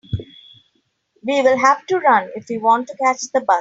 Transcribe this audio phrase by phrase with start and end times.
[1.23, 3.59] We will have to run if we want to catch that bus.